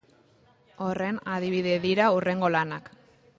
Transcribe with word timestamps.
Horren 0.85 1.19
adibide 1.35 1.75
dira 1.85 2.09
hurrengo 2.17 2.51
lanak. 2.57 2.91